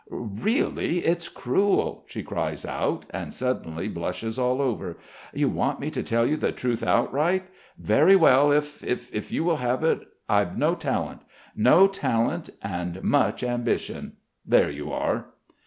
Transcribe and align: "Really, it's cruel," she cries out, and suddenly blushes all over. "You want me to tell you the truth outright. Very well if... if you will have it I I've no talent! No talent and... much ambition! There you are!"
"Really, 0.09 0.97
it's 1.05 1.29
cruel," 1.29 2.05
she 2.07 2.23
cries 2.23 2.65
out, 2.65 3.05
and 3.11 3.31
suddenly 3.31 3.87
blushes 3.87 4.39
all 4.39 4.59
over. 4.59 4.97
"You 5.31 5.47
want 5.47 5.79
me 5.79 5.91
to 5.91 6.01
tell 6.01 6.25
you 6.25 6.37
the 6.37 6.51
truth 6.51 6.81
outright. 6.81 7.43
Very 7.77 8.15
well 8.15 8.51
if... 8.51 8.83
if 8.83 9.31
you 9.31 9.43
will 9.43 9.57
have 9.57 9.83
it 9.83 9.99
I 10.27 10.41
I've 10.41 10.57
no 10.57 10.73
talent! 10.73 11.21
No 11.55 11.85
talent 11.85 12.49
and... 12.63 13.03
much 13.03 13.43
ambition! 13.43 14.13
There 14.43 14.71
you 14.71 14.91
are!" 14.91 15.27